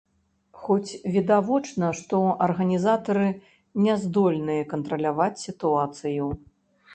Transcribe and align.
Хоць 0.61 0.93
відавочна, 1.17 1.89
што 1.99 2.21
арганізатары 2.45 3.27
не 3.89 3.93
здольныя 4.05 4.63
кантраляваць 4.73 5.41
сітуацыю. 5.45 6.33